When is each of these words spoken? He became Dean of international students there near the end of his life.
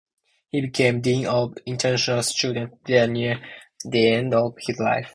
He 0.49 0.61
became 0.61 1.01
Dean 1.01 1.27
of 1.27 1.57
international 1.67 2.23
students 2.23 2.75
there 2.87 3.07
near 3.07 3.39
the 3.85 4.11
end 4.15 4.33
of 4.33 4.55
his 4.57 4.79
life. 4.79 5.09